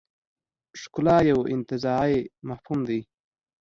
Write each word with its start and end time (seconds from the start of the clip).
ښکلا 0.81 1.17
یو 1.31 1.39
انتزاعي 1.53 2.19
مفهوم 2.47 2.79
دی. 2.89 3.01